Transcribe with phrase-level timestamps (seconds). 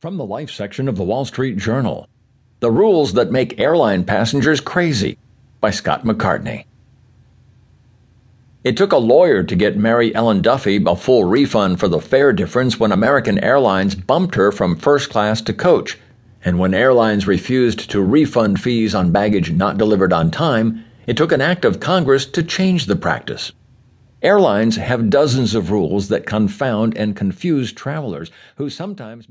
[0.00, 2.08] From the Life section of the Wall Street Journal
[2.60, 5.18] The Rules That Make Airline Passengers Crazy
[5.60, 6.66] by Scott McCartney.
[8.62, 12.32] It took a lawyer to get Mary Ellen Duffy a full refund for the fare
[12.32, 15.98] difference when American Airlines bumped her from first class to coach,
[16.44, 21.32] and when airlines refused to refund fees on baggage not delivered on time, it took
[21.32, 23.50] an act of Congress to change the practice.
[24.22, 29.26] Airlines have dozens of rules that confound and confuse travelers who sometimes